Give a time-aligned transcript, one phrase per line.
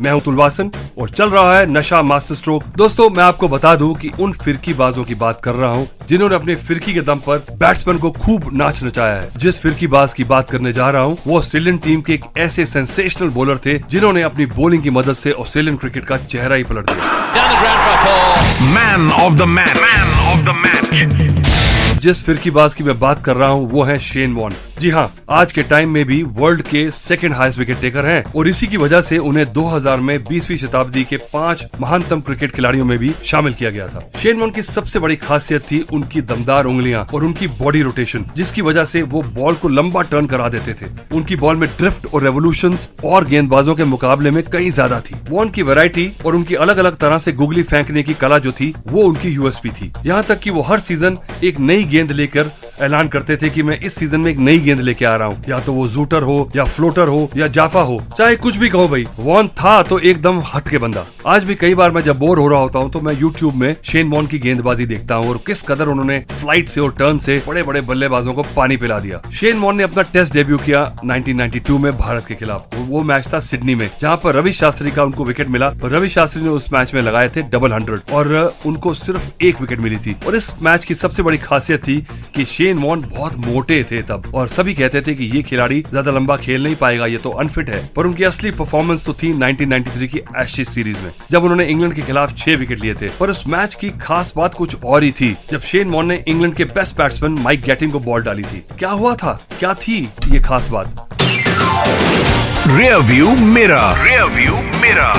[0.00, 3.94] मैं हूँ तुलवासन और चल रहा है नशा मास्टर स्ट्रोक दोस्तों मैं आपको बता दूँ
[3.94, 7.44] कि उन फिरकी बाजों की बात कर रहा हूँ जिन्होंने अपने फिरकी के दम पर
[7.52, 11.18] बैट्समैन को खूब नाच नचाया है। जिस फिरकी बाज की बात करने जा रहा हूँ
[11.26, 15.32] वो ऑस्ट्रेलियन टीम के एक ऐसे सेंसेशनल बॉलर थे जिन्होंने अपनी बॉलिंग की मदद से
[15.32, 17.04] ऑस्ट्रेलियन क्रिकेट का चेहरा ही पलट दिया।
[18.74, 21.47] Man of the man man of the match
[22.00, 25.52] जिस फिरकीबाज की मैं बात कर रहा हूँ, वो है शेन वॉन जी हाँ आज
[25.52, 29.00] के टाइम में भी वर्ल्ड के सेकंड हाईएस्ट विकेट टेकर हैं और इसी की वजह
[29.00, 33.70] से उन्हें 2000 में 20वीं शताब्दी के पाँच महानतम क्रिकेट खिलाड़ियों में भी शामिल किया
[33.70, 37.82] गया था। शेन वॉन की सबसे बड़ी खासियत थी उनकी दमदार उंगलियाँ और उनकी बॉडी
[37.82, 41.68] रोटेशन जिसकी वजह से वो बॉल को लंबा टर्न करा देते थे। उनकी बॉल में
[41.70, 46.34] ड्रिफ्ट और रेवोल्यूशन और गेंदबाजों के मुकाबले में कई ज़्यादा थी। वॉन की वेरायटी और
[46.34, 49.92] उनकी अलग अलग तरह से गुगली फेंकने की कला जो थी, वो उनकी यूएसपी थी।
[50.06, 52.50] यहाँ तक की वो हर सीज़न एक नई गेंद लेकर
[52.80, 55.42] ऐलान करते थे कि मैं इस सीज़न में एक नई गेंद लेके आ रहा हूँ।
[55.48, 58.88] या तो वो जूटर हो, या फ्लोटर हो, या जाफा हो, चाहे कुछ भी कहो
[58.88, 62.46] भाई। वॉन था तो एकदम हटके बंदा। आज भी कई बार मैं जब बोर हो
[62.48, 65.62] रहा होता हूँ तो मैं यूट्यूब में शेन वॉन की गेंदबाजी देखता हूँ, और किस
[65.62, 69.58] कदर उन्होंने फ़्लाइट से और टर्न से बड़े बड़े बल्लेबाजों को पानी पिला दिया। शेन
[69.58, 73.74] वॉन ने अपना टेस्ट डेब्यू किया 1992 में भारत के खिलाफ। वो मैच था सिडनी
[73.74, 77.00] में, जहाँ पर रवि शास्त्री का उनको विकेट मिला। रवि शास्त्री ने उस मैच में
[77.02, 80.94] लगाए थे डबल हंड्रेड और उनको सिर्फ़ एक विकेट मिली थी। और इस मैच की
[80.94, 81.96] सबसे बड़ी खासियत थी
[82.34, 86.12] कि शेन वॉन बहुत मोटे थे तब और सभी कहते थे कि ये खिलाड़ी ज़्यादा
[86.12, 90.08] लंबा खेल नहीं पाएगा ये तो अनफिट है। पर उनकी असली परफॉर्मेंस तो थी 1993
[90.08, 93.46] की एशेज सीरीज़ में जब उन्होंने इंग्लैंड के खिलाफ छह विकेट लिए थे। पर उस
[93.48, 96.96] मैच की खास बात कुछ और ही थी जब शेन वॉन ने इंग्लैंड के बेस्ट
[96.98, 99.38] बैट्समैन माइक गैटिंग को बॉल डाली थी। क्या हुआ था?
[99.58, 101.06] क्या थी ये खास बात?
[102.68, 105.12] रियर व्यू मेरा रियर व्यू मेरा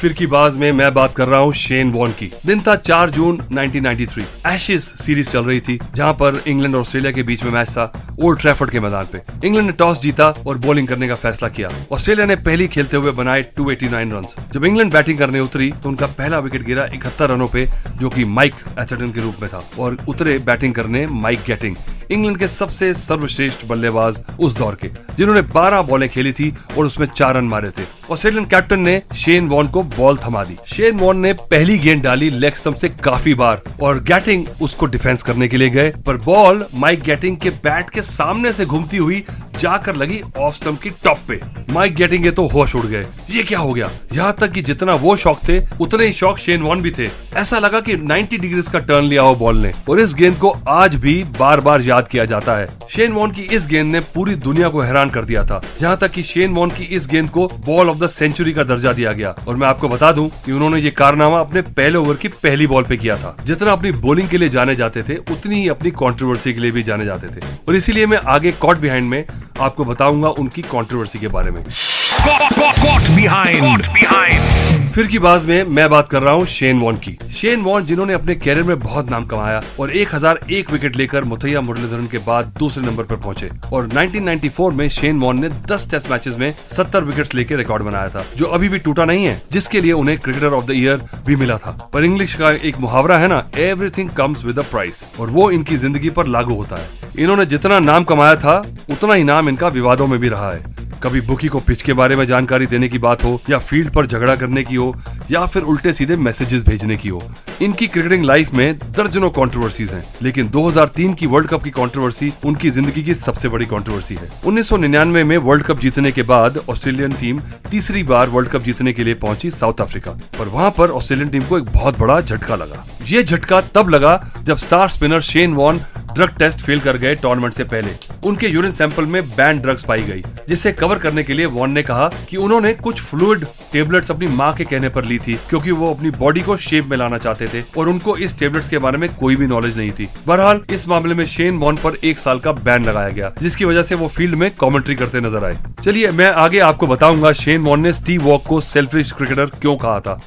[0.00, 3.10] फिर की बाज में मैं बात कर रहा हूँ शेन वॉन की। दिन था 4
[3.10, 7.50] जून 1993 एशेज सीरीज़ चल रही थी, जहाँ पर इंग्लैंड और ऑस्ट्रेलिया के बीच में
[7.52, 11.14] मैच था ओल्ड ट्रैफर्ड के मैदान पे। इंग्लैंड ने टॉस जीता और बॉलिंग करने का
[11.16, 15.72] फैसला किया। ऑस्ट्रेलिया ने पहली खेलते हुए बनाए 289 रन जब इंग्लैंड बैटिंग करने उतरी
[15.72, 19.50] तो उनका पहला विकेट गिरा इकहत्तर रनों पे, जो की माइक एथर्टन के रूप में
[19.50, 21.76] था। और उतरे बैटिंग करने माइक गेटिंग।
[22.10, 27.06] इंग्लैंड के सबसे सर्वश्रेष्ठ बल्लेबाज उस दौर के, जिन्होंने 12 बॉलें खेली थी और उसमें
[27.06, 31.18] चार रन मारे थे। ऑस्ट्रेलियन कैप्टन ने शेन वॉन को बॉल थमा दी। शेन वॉन
[31.18, 35.56] ने पहली गेंद डाली लेग स्टंप से काफ़ी बार और गैटिंग उसको डिफेंस करने के
[35.56, 39.24] लिए गए, पर बॉल माइक गैटिंग के बैट के सामने से घूमती हुई
[39.60, 41.40] जाकर लगी ऑफ़ स्टंप की टॉप पे।
[41.70, 43.90] माइक गेटिंग तो होश उड़ गए। ये क्या हो गया?
[44.12, 47.58] यहाँ तक कि जितना वो शौक थे, उतने ही शौक शेन वॉन भी थे। ऐसा
[47.58, 50.94] लगा कि 90 डिग्रीज का टर्न लिया हो बॉल ने। और इस गेंद को आज
[50.94, 54.68] भी बार बार याद किया जाता है। शेन वॉन की इस गेंद ने पूरी दुनिया
[54.68, 57.90] को हैरान कर दिया था। यहाँ तक की शेन वॉन की इस गेंद को बॉल
[57.90, 60.90] ऑफ़ द सेंचुरी का दर्जा दिया गया। और मैं आपको बता दूँ कि उन्होंने ये
[60.90, 64.48] कारनामा अपने पहले ओवर की पहली बॉल पे किया था। जितना अपनी बॉलिंग के लिए
[64.48, 68.06] जाने जाते थे, उतनी ही अपनी कंट्रोवर्सी के लिए भी जाने जाते थे। और इसीलिए
[68.06, 69.24] मैं आगे कॉट बिहाइंड में
[69.60, 74.59] आपको बताऊँगा उनकी कंट्रोवर्सी के बारे में। कॉट बिहाइंड बिहाइंड
[74.94, 78.12] फिर की बात में मैं बात कर रहा हूँ शेन वॉन की। शेन वॉन जिन्होंने
[78.12, 82.84] अपने कैरियर में बहुत नाम कमाया और 1001 विकेट लेकर मुथैया मुरलीधरन के बाद दूसरे
[82.86, 87.34] नंबर पर पहुँचे। और 1994 में शेन वॉन ने 10 टेस्ट मैचेस में 70 विकेट्स
[87.34, 90.64] लेकर रिकॉर्ड बनाया था, जो अभी भी टूटा नहीं है, जिसके लिए उन्हें क्रिकेटर ऑफ़
[90.64, 94.58] द ईयर भी मिला था। पर इंग्लिश का एक मुहावरा है ना everything comes with
[94.58, 98.58] a price और वो इनकी ज़िंदगी पर लागू होता है। इन्होंने जितना नाम कमाया था,
[98.90, 100.69] उतना ही नाम इनका विवादों में भी रहा है।
[101.02, 104.06] कभी बुकी को पिच के बारे में जानकारी देने की बात हो, या फ़ील्ड पर
[104.06, 104.94] झगड़ा करने की हो,
[105.30, 107.22] या फिर उल्टे सीधे मैसेजेस भेजने की हो।
[107.62, 112.70] इनकी क्रिकेटिंग लाइफ में दर्जनों कंट्रोवर्सीज हैं, लेकिन 2003 की वर्ल्ड कप की कंट्रोवर्सी उनकी
[112.70, 117.40] ज़िंदगी की सबसे बड़ी कंट्रोवर्सी है। 1999 में वर्ल्ड कप जीतने के बाद ऑस्ट्रेलियन टीम
[117.70, 121.42] तीसरी बार वर्ल्ड कप जीतने के लिए पहुँची साउथ अफ्रीका पर वहाँ पर ऑस्ट्रेलियन टीम
[121.42, 124.12] को एक बहुत बड़ा झटका लगा। ये झटका तब लगा
[124.44, 125.80] जब star spinner Shane Warne
[126.14, 130.02] drug test fail कर गए टूर्नामेंट से पहले। उनके यूरिन सैंपल में बैंड ड्रग्स पाई
[130.02, 134.26] गई, जिसे कवर करने के लिए वॉन ने कहा कि उन्होंने कुछ फ्लूड टेबलेट्स अपनी
[134.28, 137.46] माँ के कहने पर ली थी, क्योंकि वो अपनी बॉडी को शेप में लाना चाहते
[137.46, 140.88] थे और उनको इस टेबलेट्स के बारे में कोई भी नॉलेज नहीं थी। बहरहाल, इस
[140.88, 144.08] मामले में शेन वॉन पर एक साल का बैन लगाया गया, जिसकी वजह से वो
[144.08, 148.22] फ़ील्ड में कॉमेंट्री करते नज़र आए। चलिए, मैं आगे आपको बताऊँगा, शेन वॉन ने स्टीव
[148.22, 150.20] वॉक को सेल्फिश क्रिकेटर क्यों कहा था।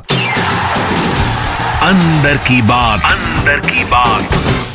[1.63, 4.21] अंदर की बात। अंदर की बात।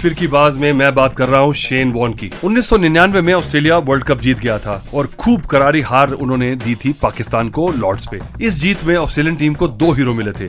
[0.02, 3.78] फिर की बाज में मैं बात कर रहा हूँ शेन वॉन की। 1999 में ऑस्ट्रेलिया
[3.78, 8.06] वर्ल्ड कप जीत गया था और खूब करारी हार उन्होंने दी थी पाकिस्तान को लॉर्ड्स
[8.10, 10.48] पे। इस जीत में ऑस्ट्रेलियन टीम को दो हीरो मिले थे।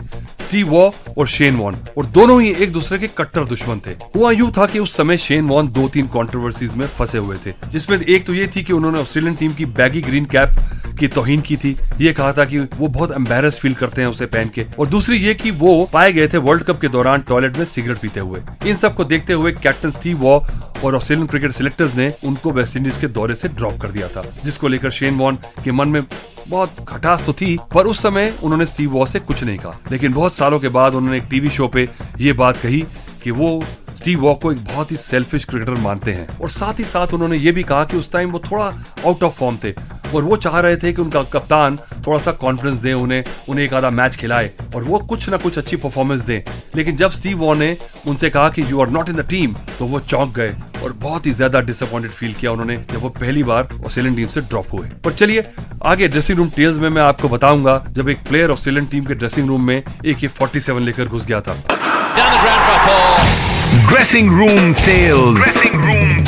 [0.49, 4.31] स्टीव वॉ और शेन वॉन और दोनों ही एक दूसरे के कट्टर दुश्मन थे। हुआ
[4.31, 7.99] यूँ था कि उस समय शेन वॉन दो तीन कॉन्ट्रोवर्सीज में फंसे हुए थे। जिसमें
[7.99, 10.59] एक तो ये थी कि उन्होंने ऑस्ट्रेलियन टीम की बैगी ग्रीन कैप
[10.99, 14.25] की तोहिन की थी। ये कहा था कि वो बहुत एम्बेरस फील करते हैं उसे
[14.25, 17.57] पहन के। और दूसरी ये कि वो पाए गए थे वर्ल्ड कप के दौरान टॉयलेट
[17.57, 20.39] में सिगरेट पीते हुए। इन सबको देखते हुए कैप्टन स्टीव वॉ
[20.83, 24.23] और ऑस्ट्रेलियन क्रिकेट सिलेक्टर्स ने उनको वेस्ट इंडीज के दौरे से ड्रॉप कर दिया था,
[24.45, 26.01] जिसको लेकर शेन वॉन के मन में
[26.47, 30.13] बहुत खटास तो थी, पर उस समय उन्होंने स्टीव वॉ से कुछ नहीं कहा। लेकिन
[30.13, 31.87] बहुत सालों के बाद उन्होंने एक टीवी शो पे
[32.19, 32.85] ये बात कही
[33.23, 33.61] कि वो
[33.97, 37.37] स्टीव वॉ को एक बहुत ही सेल्फिश क्रिकेटर मानते हैं। और साथ ही साथ उन्होंने
[37.37, 38.65] ये भी कहा कि उस टाइम वो थोड़ा
[39.05, 39.71] आउट ऑफ़ फॉर्म थे।
[40.13, 41.77] और वो चाह रहे थे कि उनका कप्तान
[42.07, 45.57] थोड़ा सा कॉन्फिडेंस दे उन्हें उन्हें एक आधा मैच खिलाए और वो कुछ ना कुछ
[45.57, 46.43] अच्छी परफॉर्मेंस दे।
[46.75, 47.75] लेकिन जब स्टीव वॉ ने
[48.07, 51.25] उनसे कहा कि you are not in the team तो वो चौंक गए और बहुत
[51.25, 54.87] ही ज़्यादा डिसअपॉइंटेड फील किया उन्होंने जब वो पहली बार ऑस्ट्रेलियन टीम से ड्रॉप हुए।
[55.05, 55.45] पर चलिए
[55.85, 59.47] आगे ड्रेसिंग रूम टेल्स में मैं आपको बताऊँगा जब एक प्लेयर ऑस्ट्रेलियन टीम के ड्रेसिंग
[59.47, 61.55] रूम में एक फोर्टी सेवन लेकर घुस गया था।
[63.89, 66.25] Dressing room tales dressing room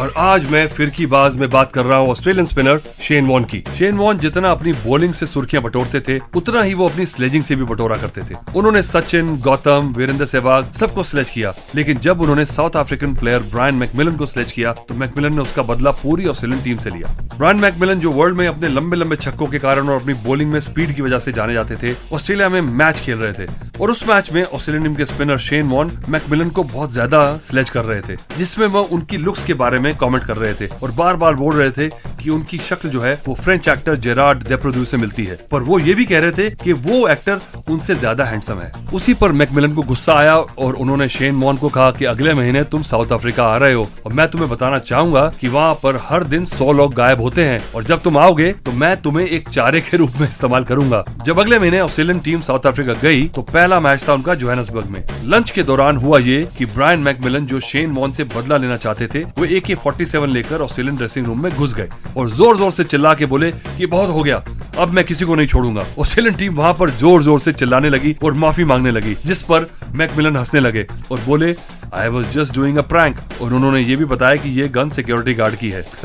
[0.00, 3.44] और आज मैं फिर की बाज में बात कर रहा हूँ ऑस्ट्रेलियन स्पिनर शेन वॉन
[3.44, 7.42] की। शेन वॉन जितना अपनी बॉलिंग से सुर्खियाँ बटोरते थे, उतना ही वो अपनी स्लेजिंग
[7.42, 12.20] से भी बटोरा करते थे। उन्होंने सचिन, गौतम, वीरेंद्र सहवाग सबको स्लेज किया, लेकिन जब
[12.20, 16.26] उन्होंने South African player Brian McMillan को स्लेज किया तो मैकमिलन ने उसका बदला पूरी
[16.28, 19.88] ऑस्ट्रेलियन टीम से लिया। ब्रायन मैकमिलन जो वर्ल्ड में अपने लंबे लंबे छक्कों के कारण
[19.88, 23.18] और अपनी बॉलिंग में स्पीड की वजह से जाने जाते थे ऑस्ट्रेलिया में मैच खेल
[23.18, 26.92] रहे थे। और उस मैच में ऑस्ट्रेलियन टीम के स्पिनर शेन वॉन मैकमिलन को बहुत
[26.92, 30.54] ज़्यादा स्लेज कर रहे थे, जिसमें वो उनकी लुक्स के बारे में कमेंट कर रहे
[30.54, 33.96] थे और बार बार बोल रहे थे कि उनकी शक्ल जो है, वो फ्रेंच एक्टर
[33.96, 37.40] जेराड देप्रोड्यू से मिलती है। पर वो ये भी कह रहे थे कि वो एक्टर
[37.70, 41.68] उनसे ज़्यादा हैंडसम है। उसी पर मैकमिलन को गुस्सा आया और उन्होंने शेन मॉन को
[41.68, 45.26] कहा कि अगले महीने तुम साउथ अफ्रीका आ रहे हो और मैं तुम्हें बताना चाहूँगा
[45.40, 48.72] कि वहाँ पर हर दिन सौ लोग गायब होते हैं और जब तुम आओगे तो
[48.74, 52.66] मैं तुम्हें एक चारे के रूप में इस्तेमाल करूँगा। जब अगले महीने ऑस्ट्रेलियन टीम साउथ
[52.66, 56.66] अफ्रीका गई तो पहला मैच था उनका जोहानसबर्ग में। लंच के दौरान हुआ ये कि
[56.66, 60.30] ब्रायन मैकमिलन जो शेन मॉन से बदला लेना चाहते थे, वो ए के फोर्टी सेवन
[60.30, 63.48] लेकर ऑस्ट्रेलियन ड्रेसिंग रूम में घुस गए और ज़ोर ज़ोर से चिल्ला के बोले
[63.78, 64.42] ये बहुत हो गया।
[64.78, 68.16] अब मैं किसी को नहीं छोड़ूँगा। ऑस्ट्रेलियन टीम वहाँ पर ज़ोर ज़ोर से चिल्लाने लगी
[68.24, 71.54] और माफ़ी मांगने लगी जिस पर मैकमिलन हंसने लगे और बोले
[71.94, 75.34] I was just doing a prank और उन्होंने ये भी बताया कि ये गन सिक्योरिटी
[75.34, 75.82] गार्ड की है।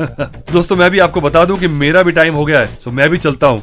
[0.52, 3.08] दोस्तों मैं भी आपको बता दूँ कि मेरा भी टाइम हो गया है सो मैं
[3.10, 3.62] भी चलता हूँ।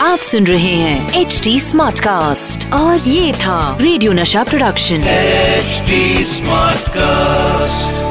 [0.00, 5.82] आप सुन रहे हैं एच डी स्मार्ट कास्ट और ये था रेडियो नशा प्रोडक्शन एच
[6.28, 8.09] स्मार्ट Smartcast.